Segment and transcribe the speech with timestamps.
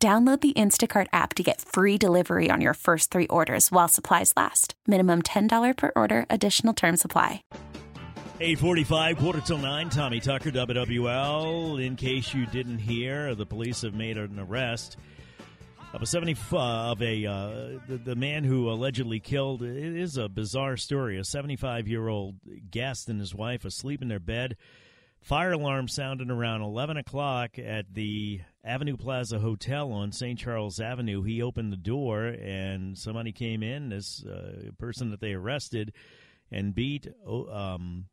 [0.00, 4.32] Download the Instacart app to get free delivery on your first three orders while supplies
[4.36, 4.74] last.
[4.86, 7.42] Minimum $10 per order, additional term supply.
[8.40, 11.84] 845, quarter till 9, Tommy Tucker, WWL.
[11.84, 14.96] In case you didn't hear, the police have made an arrest
[15.92, 20.28] of a 70 of a uh, the, the man who allegedly killed it is a
[20.28, 22.34] bizarre story a 75 year old
[22.70, 24.58] guest and his wife asleep in their bed
[25.22, 30.38] fire alarm sounded around 11 o'clock at the Avenue Plaza Hotel on St.
[30.38, 31.22] Charles Avenue.
[31.22, 35.94] He opened the door and somebody came in, this uh, person that they arrested,
[36.52, 38.04] and beat oh, um,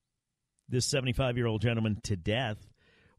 [0.69, 2.69] this 75 year old gentleman to death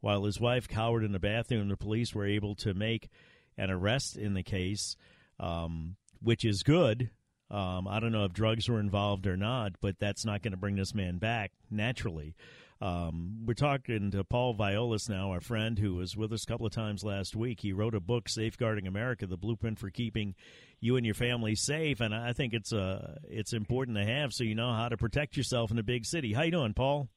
[0.01, 1.69] while his wife cowered in the bathroom.
[1.69, 3.11] The police were able to make
[3.59, 4.97] an arrest in the case,
[5.39, 7.11] um, which is good.
[7.51, 10.59] Um, I don't know if drugs were involved or not, but that's not going to
[10.59, 12.35] bring this man back naturally.
[12.81, 16.67] Um, we're talking to Paul Violas now, our friend who was with us a couple
[16.67, 17.61] of times last week.
[17.61, 20.35] He wrote a book, Safeguarding America: The Blueprint for Keeping
[20.81, 24.45] You and Your Family Safe, and I think it's uh, it's important to have so
[24.45, 26.35] you know how to protect yourself in a big city.
[26.35, 27.09] How you doing, Paul?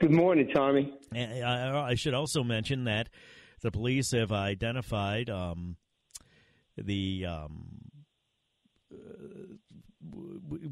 [0.00, 0.94] Good morning, Tommy.
[1.14, 3.10] I, I should also mention that
[3.60, 5.76] the police have identified um,
[6.78, 7.90] the um,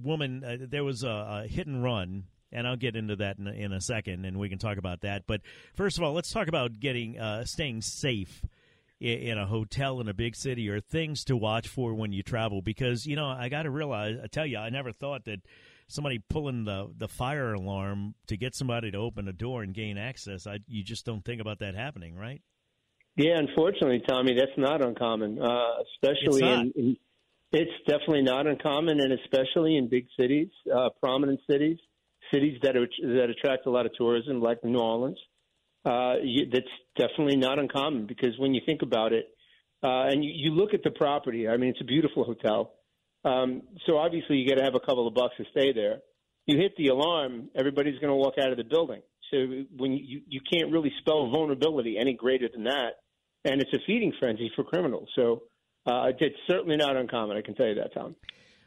[0.03, 0.43] woman.
[0.43, 2.25] Uh, there was a, a hit and run
[2.57, 5.03] and I'll get into that in a, in a, second, and we can talk about
[5.03, 5.25] that.
[5.27, 5.43] But
[5.75, 8.43] first of all, let's talk about getting uh, staying safe
[8.99, 12.23] in, in, a hotel in a big city, or things to watch for when you
[12.23, 12.63] travel.
[12.63, 15.41] Because you know, I got to realize, I tell you, I never thought that
[15.87, 19.99] somebody pulling the the fire alarm to get somebody to open a door and gain
[19.99, 20.47] access.
[20.47, 22.41] I, you just don't think about that happening, right?
[23.17, 26.65] Yeah, unfortunately, Tommy, that's not uncommon, uh, especially not.
[26.65, 26.97] in, in.
[27.53, 31.79] It's definitely not uncommon, and especially in big cities, uh, prominent cities
[32.33, 35.19] cities that are, that attract a lot of tourism, like New Orleans.
[35.85, 36.67] Uh, you, that's
[36.97, 39.27] definitely not uncommon because when you think about it,
[39.85, 42.73] uh, and you, you look at the property, I mean, it's a beautiful hotel.
[43.25, 45.99] Um, so obviously, you got to have a couple of bucks to stay there.
[46.47, 49.03] You hit the alarm, everybody's going to walk out of the building.
[49.31, 49.39] So
[49.77, 52.91] when you you can't really spell vulnerability any greater than that,
[53.45, 55.09] and it's a feeding frenzy for criminals.
[55.17, 55.43] So
[55.87, 57.37] uh, it's certainly not uncommon.
[57.37, 58.15] I can tell you that, Tom.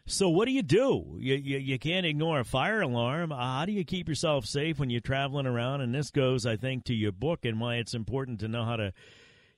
[0.09, 1.18] So what do you do?
[1.20, 3.31] You, you, you can't ignore a fire alarm.
[3.31, 5.81] Uh, how do you keep yourself safe when you're traveling around?
[5.81, 8.75] And this goes, I think, to your book and why it's important to know how
[8.75, 8.92] to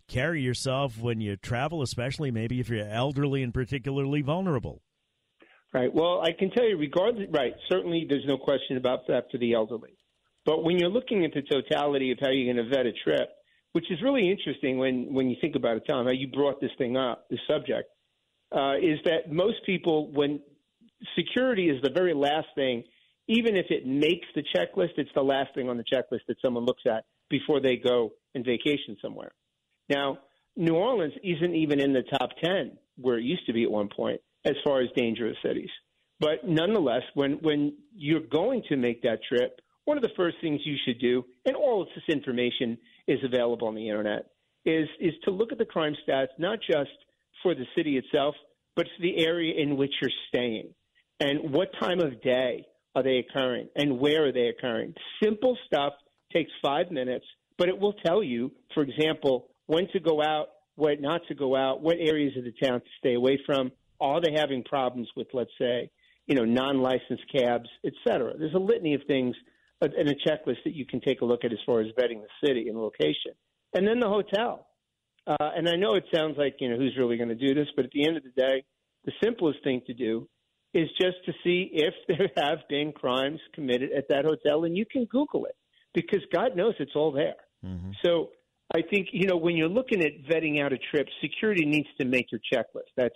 [0.09, 4.81] carry yourself when you travel, especially maybe if you're elderly and particularly vulnerable.
[5.73, 5.93] Right.
[5.93, 9.53] Well, I can tell you, regardless, right, certainly there's no question about that for the
[9.53, 9.95] elderly.
[10.45, 13.29] But when you're looking at the totality of how you're going to vet a trip,
[13.71, 16.71] which is really interesting when, when you think about it, Tom, how you brought this
[16.77, 17.87] thing up, this subject
[18.51, 20.41] uh, is that most people, when
[21.17, 22.83] security is the very last thing,
[23.27, 26.65] even if it makes the checklist, it's the last thing on the checklist that someone
[26.65, 29.31] looks at before they go and vacation somewhere.
[29.89, 30.19] Now,
[30.57, 33.89] New Orleans isn't even in the top 10 where it used to be at one
[33.95, 35.69] point as far as dangerous cities.
[36.19, 40.61] But nonetheless, when, when you're going to make that trip, one of the first things
[40.65, 44.27] you should do, and all of this information is available on the internet,
[44.65, 46.91] is, is to look at the crime stats, not just–
[47.43, 48.35] for the city itself,
[48.75, 50.73] but for the area in which you're staying.
[51.19, 52.65] And what time of day
[52.95, 54.93] are they occurring and where are they occurring?
[55.23, 55.93] Simple stuff
[56.33, 57.25] takes five minutes,
[57.57, 61.55] but it will tell you, for example, when to go out, when not to go
[61.55, 63.71] out, what areas of the town to stay away from.
[63.99, 65.91] Are they having problems with, let's say,
[66.25, 68.35] you know, non-licensed cabs, et cetera?
[68.37, 69.35] There's a litany of things
[69.81, 72.47] in a checklist that you can take a look at as far as vetting the
[72.47, 73.33] city and location.
[73.75, 74.67] And then the hotel.
[75.27, 77.67] Uh, and I know it sounds like, you know, who's really going to do this,
[77.75, 78.63] but at the end of the day,
[79.05, 80.27] the simplest thing to do
[80.73, 84.85] is just to see if there have been crimes committed at that hotel, and you
[84.85, 85.55] can Google it
[85.93, 87.35] because God knows it's all there.
[87.65, 87.91] Mm-hmm.
[88.03, 88.29] So
[88.73, 92.05] I think, you know, when you're looking at vetting out a trip, security needs to
[92.05, 92.89] make your checklist.
[92.95, 93.15] That's,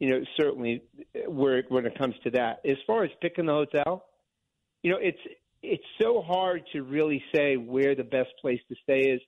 [0.00, 0.82] you know, certainly
[1.26, 2.60] where when it comes to that.
[2.68, 4.04] As far as picking the hotel,
[4.82, 5.18] you know, it's
[5.62, 9.20] it's so hard to really say where the best place to stay is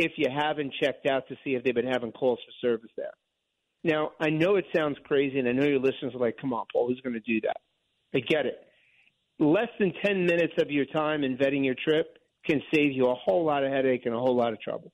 [0.00, 3.12] if you haven't checked out to see if they've been having calls for service there.
[3.84, 6.64] Now, I know it sounds crazy, and I know your listeners are like, come on,
[6.72, 7.56] Paul, who's going to do that?
[8.14, 8.58] I get it.
[9.38, 12.16] Less than 10 minutes of your time in vetting your trip
[12.46, 14.90] can save you a whole lot of headache and a whole lot of trouble.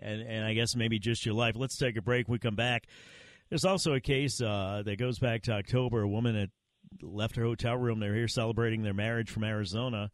[0.00, 1.54] and and I guess maybe just your life.
[1.56, 2.28] Let's take a break.
[2.28, 2.86] we come back.
[3.50, 6.02] There's also a case uh, that goes back to October.
[6.02, 6.50] A woman had
[7.02, 8.00] left her hotel room.
[8.00, 10.10] They're here celebrating their marriage from Arizona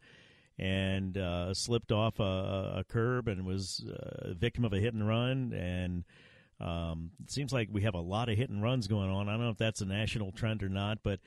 [0.57, 4.93] and uh, slipped off a, a, curb and was uh, a victim of a hit
[4.93, 5.53] and run.
[5.53, 6.05] And
[6.61, 9.27] um, it seems like we have a lot of hit and runs going on.
[9.27, 11.19] I don't know if that's a national trend or not, but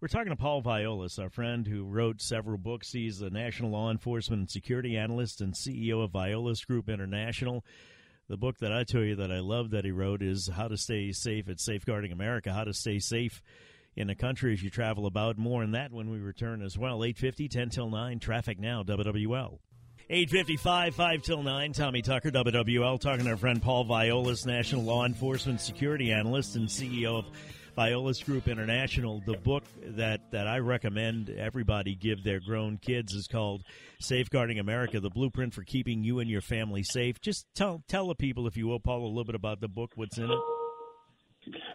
[0.00, 2.92] we're talking to Paul Violas, our friend who wrote several books.
[2.92, 7.64] He's a national law enforcement and security analyst and CEO of Violas Group International.
[8.28, 10.76] The book that I tell you that I love that he wrote is How to
[10.76, 13.42] Stay Safe at Safeguarding America, How to Stay Safe
[13.96, 15.38] in the country as you travel about.
[15.38, 17.04] More on that when we return as well.
[17.04, 19.58] 850, 10 till 9, traffic now, WWL.
[20.10, 25.06] 855, 5 till 9, Tommy Tucker, WWL, talking to our friend Paul Violas, National Law
[25.06, 27.24] Enforcement Security Analyst and CEO of
[27.74, 29.22] Violas Group International.
[29.24, 29.64] The book
[29.96, 33.62] that, that I recommend everybody give their grown kids is called
[33.98, 37.18] Safeguarding America, the blueprint for keeping you and your family safe.
[37.22, 39.92] Just tell, tell the people, if you will, Paul, a little bit about the book,
[39.94, 40.38] what's in it.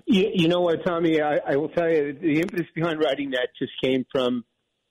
[0.06, 1.22] You, you know what, Tommy?
[1.22, 4.44] I, I will tell you the impetus behind writing that just came from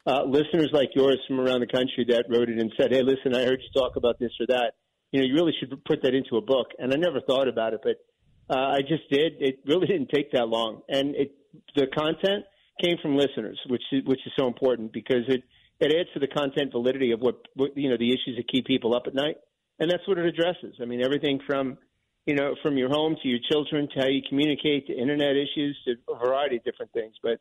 [0.07, 3.35] uh, listeners like yours from around the country that wrote it and said, "Hey, listen,
[3.35, 4.73] I heard you talk about this or that.
[5.13, 7.75] You know, you really should put that into a book." And I never thought about
[7.75, 7.97] it, but
[8.55, 9.35] uh, I just did.
[9.41, 11.35] It really didn't take that long, and it
[11.77, 12.45] the content
[12.81, 15.43] came from listeners, which is, which is so important because it
[15.81, 18.67] it adds to the content validity of what, what you know the issues that keep
[18.67, 19.37] people up at night,
[19.79, 20.77] and that's what it addresses.
[20.81, 21.79] I mean, everything from
[22.29, 25.75] you know, from your home to your children to how you communicate to internet issues
[25.87, 27.15] to a variety of different things.
[27.23, 27.41] But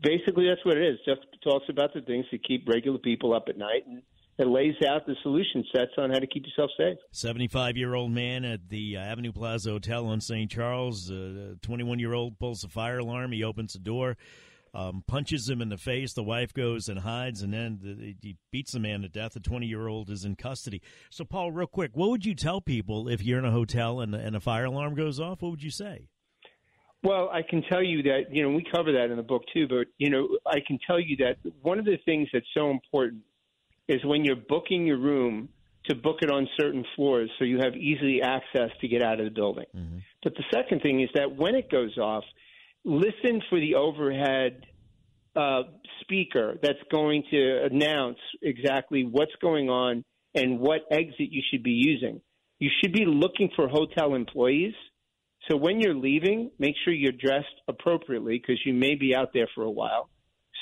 [0.00, 1.00] basically, that's what it is.
[1.04, 4.00] Just talks about the things that keep regular people up at night and
[4.38, 6.98] it lays out the solution sets on how to keep yourself safe.
[7.10, 10.48] 75 year old man at the uh, Avenue Plaza Hotel on St.
[10.48, 11.10] Charles.
[11.10, 13.32] A 21 year old pulls the fire alarm.
[13.32, 14.16] He opens the door
[14.74, 16.12] um, punches him in the face.
[16.12, 19.34] The wife goes and hides, and then the, he beats the man to death.
[19.34, 20.82] The 20 year old is in custody.
[21.10, 24.14] So, Paul, real quick, what would you tell people if you're in a hotel and,
[24.14, 25.42] and a fire alarm goes off?
[25.42, 26.08] What would you say?
[27.02, 29.66] Well, I can tell you that, you know, we cover that in the book too,
[29.66, 33.22] but, you know, I can tell you that one of the things that's so important
[33.88, 35.48] is when you're booking your room
[35.86, 39.24] to book it on certain floors so you have easy access to get out of
[39.24, 39.64] the building.
[39.76, 39.98] Mm-hmm.
[40.22, 42.22] But the second thing is that when it goes off,
[42.84, 44.66] listen for the overhead
[45.36, 45.62] uh,
[46.00, 51.70] speaker that's going to announce exactly what's going on and what exit you should be
[51.70, 52.20] using.
[52.58, 54.74] You should be looking for hotel employees.
[55.50, 59.48] So when you're leaving, make sure you're dressed appropriately because you may be out there
[59.54, 60.08] for a while.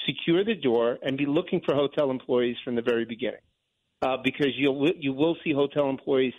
[0.07, 3.43] Secure the door and be looking for hotel employees from the very beginning,
[4.01, 6.33] uh, because you'll you will see hotel employees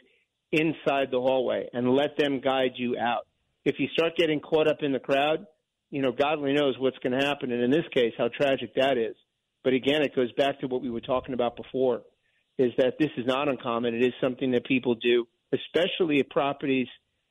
[0.52, 3.28] inside the hallway and let them guide you out.
[3.64, 5.46] If you start getting caught up in the crowd,
[5.92, 7.52] you know, God only knows what's going to happen.
[7.52, 9.16] And in this case, how tragic that is.
[9.64, 12.02] But again, it goes back to what we were talking about before
[12.58, 13.94] is that this is not uncommon.
[13.94, 16.88] It is something that people do, especially at properties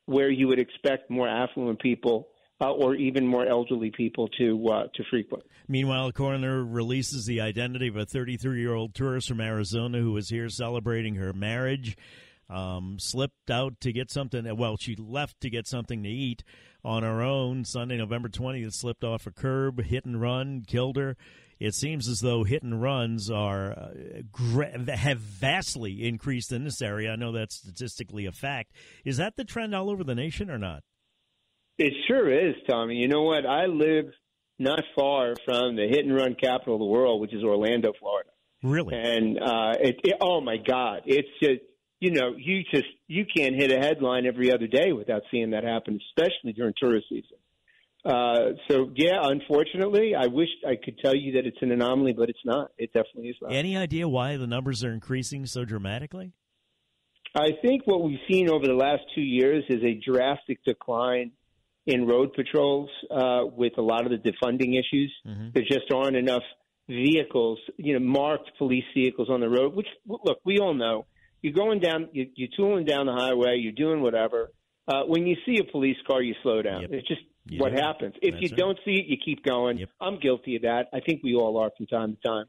[0.07, 2.29] where you would expect more affluent people
[2.61, 5.45] uh, or even more elderly people to uh, to frequent.
[5.69, 10.13] Meanwhile, a coroner releases the identity of a 33 year old tourist from Arizona who
[10.13, 11.97] was here celebrating her marriage.
[12.49, 14.45] Um, slipped out to get something.
[14.57, 16.43] Well, she left to get something to eat
[16.85, 21.17] on her own Sunday, November 20th, slipped off a curb, hit and run, killed her.
[21.59, 27.13] It seems as though hit and runs are uh, have vastly increased in this area.
[27.13, 28.73] I know that's statistically a fact.
[29.05, 30.83] Is that the trend all over the nation or not?
[31.77, 32.97] It sure is, Tommy.
[32.97, 33.45] You know what?
[33.45, 34.07] I live
[34.59, 38.31] not far from the hit and run capital of the world, which is Orlando, Florida.
[38.63, 38.95] Really?
[38.95, 41.61] And uh, it, it, oh my God, it's just
[42.01, 45.65] you know, you just you can't hit a headline every other day without seeing that
[45.65, 47.37] happen, especially during tourist season.
[48.03, 52.31] Uh, so yeah, unfortunately, I wish I could tell you that it's an anomaly, but
[52.31, 52.71] it's not.
[52.79, 53.53] It definitely is not.
[53.53, 56.33] Any idea why the numbers are increasing so dramatically?
[57.37, 61.33] I think what we've seen over the last two years is a drastic decline
[61.87, 65.13] in road patrols uh, with a lot of the defunding issues.
[65.27, 65.49] Mm-hmm.
[65.55, 66.43] There just aren't enough
[66.89, 69.75] vehicles, you know, marked police vehicles on the road.
[69.75, 71.07] Which look, we all know
[71.43, 74.51] you're going down, you, you're tooling down the highway, you're doing whatever.
[74.87, 76.83] Uh, when you see a police car, you slow down.
[76.83, 76.91] Yep.
[76.93, 77.61] It's just yep.
[77.61, 78.15] what happens.
[78.23, 79.79] If That's you don't see it, you keep going.
[79.79, 79.89] Yep.
[80.01, 80.87] I'm guilty of that.
[80.93, 82.47] I think we all are from time to time.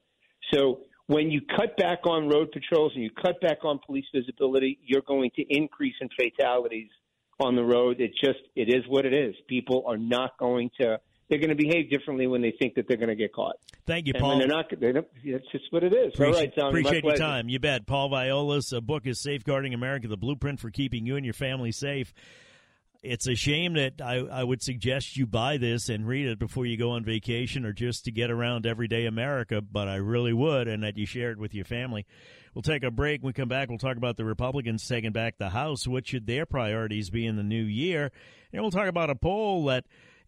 [0.54, 4.80] So when you cut back on road patrols and you cut back on police visibility,
[4.86, 6.90] you're going to increase in fatalities
[7.40, 8.00] on the road.
[8.00, 9.36] It just it is what it is.
[9.48, 11.00] People are not going to
[11.32, 13.56] they're going to behave differently when they think that they're going to get caught.
[13.88, 14.34] Thank you, Paul.
[14.34, 14.66] And they're not.
[14.80, 16.14] They're, it's just what it is.
[16.14, 16.80] Appreciate, All right, Tommy.
[16.82, 17.48] Appreciate your time.
[17.48, 17.88] You bet.
[17.88, 21.72] Paul Viola's A book is Safeguarding America: The Blueprint for Keeping You and Your Family
[21.72, 22.14] Safe.
[23.02, 26.66] it's a shame that I, I would suggest you buy this and read it before
[26.66, 30.68] you go on vacation or just to get around everyday America, but I really would,
[30.68, 32.06] and that you share it with your family.
[32.54, 33.24] We'll take a break.
[33.24, 35.88] When we come back, we'll talk about the Republicans taking back the House.
[35.88, 38.12] What should their priorities be in the new year?
[38.52, 39.86] And we'll talk about a poll that